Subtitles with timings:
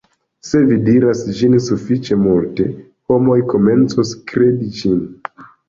[0.51, 2.67] se vi diras ĝin sufiĉe multe,
[3.13, 5.01] homoj komencos kredi ĝin